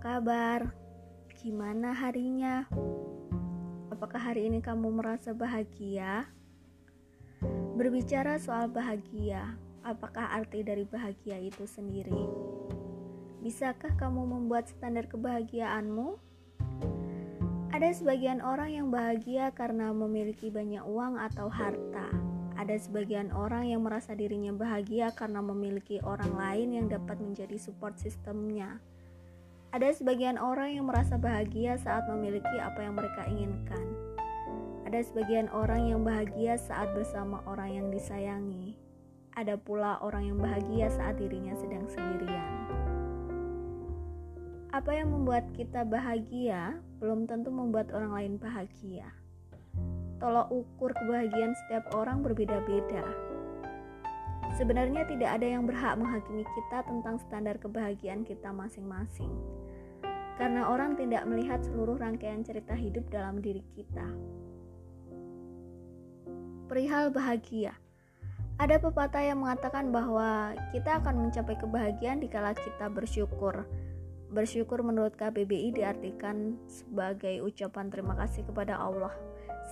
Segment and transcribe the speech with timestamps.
[0.00, 0.72] kabar?
[1.44, 2.64] Gimana harinya?
[3.92, 6.24] Apakah hari ini kamu merasa bahagia?
[7.76, 12.16] Berbicara soal bahagia, apakah arti dari bahagia itu sendiri?
[13.44, 16.16] Bisakah kamu membuat standar kebahagiaanmu?
[17.68, 22.08] Ada sebagian orang yang bahagia karena memiliki banyak uang atau harta.
[22.56, 28.00] Ada sebagian orang yang merasa dirinya bahagia karena memiliki orang lain yang dapat menjadi support
[28.00, 28.80] sistemnya.
[29.70, 33.86] Ada sebagian orang yang merasa bahagia saat memiliki apa yang mereka inginkan.
[34.82, 38.74] Ada sebagian orang yang bahagia saat bersama orang yang disayangi.
[39.38, 42.50] Ada pula orang yang bahagia saat dirinya sedang sendirian.
[44.74, 49.06] Apa yang membuat kita bahagia belum tentu membuat orang lain bahagia.
[50.18, 53.29] Tolok ukur kebahagiaan setiap orang berbeda-beda.
[54.58, 59.30] Sebenarnya tidak ada yang berhak menghakimi kita tentang standar kebahagiaan kita masing-masing.
[60.40, 64.08] Karena orang tidak melihat seluruh rangkaian cerita hidup dalam diri kita.
[66.66, 67.76] Perihal bahagia.
[68.60, 73.64] Ada pepatah yang mengatakan bahwa kita akan mencapai kebahagiaan dikala kita bersyukur.
[74.30, 79.10] Bersyukur menurut KBBI diartikan sebagai ucapan terima kasih kepada Allah,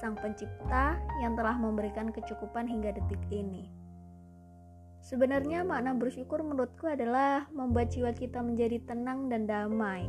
[0.01, 3.88] Sang Pencipta yang telah memberikan kecukupan hingga detik ini.
[5.09, 10.05] Sebenarnya makna bersyukur menurutku adalah membuat jiwa kita menjadi tenang dan damai.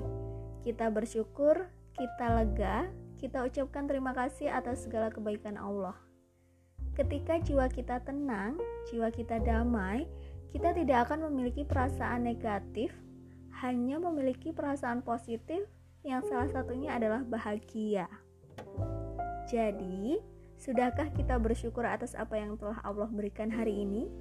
[0.67, 5.95] Kita bersyukur, kita lega, kita ucapkan terima kasih atas segala kebaikan Allah.
[6.99, 8.59] Ketika jiwa kita tenang,
[8.91, 10.03] jiwa kita damai,
[10.51, 12.91] kita tidak akan memiliki perasaan negatif,
[13.63, 15.63] hanya memiliki perasaan positif
[16.03, 18.03] yang salah satunya adalah bahagia.
[19.47, 20.19] Jadi,
[20.59, 24.11] sudahkah kita bersyukur atas apa yang telah Allah berikan hari ini?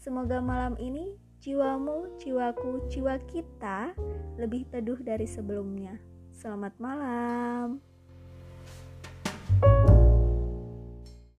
[0.00, 1.12] Semoga malam ini
[1.44, 3.92] jiwamu, jiwaku, jiwa kita
[4.40, 6.00] lebih teduh dari sebelumnya.
[6.32, 7.84] Selamat malam.